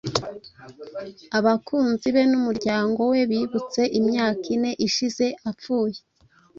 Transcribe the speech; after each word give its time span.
abakunzi 1.37 2.07
be 2.15 2.21
n’umuryango 2.31 2.99
we 3.11 3.19
bibutse 3.29 3.81
imyaka 3.99 4.43
ine 4.55 4.71
ishize 4.87 5.25
apfuye 5.49 5.99